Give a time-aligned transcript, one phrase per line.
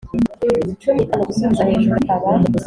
[0.81, 2.29] cumi n itanu gusubiza hejuru akaba